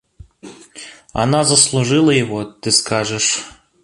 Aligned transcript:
Она 1.13 1.43
заслужила 1.43 2.09
его, 2.09 2.43
ты 2.43 2.71
скажешь. 2.71 3.43